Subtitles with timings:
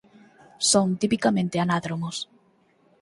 [0.71, 2.17] Son tipicamente anádromos.